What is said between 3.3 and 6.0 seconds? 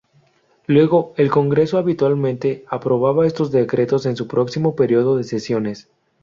decretos en su próximo período de sesiones.